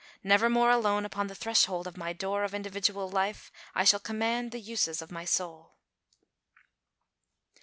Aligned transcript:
Nevermore 0.23 0.71
Alone 0.71 1.05
upon 1.05 1.27
the 1.27 1.35
threshhold 1.35 1.85
of 1.85 1.95
my 1.95 2.11
door 2.11 2.43
Of 2.43 2.55
individual 2.55 3.07
life, 3.07 3.51
I 3.75 3.83
shall 3.83 3.99
command 3.99 4.49
The 4.49 4.59
uses 4.59 4.99
of 4.99 5.11
my 5.11 5.25
soul." 5.25 5.75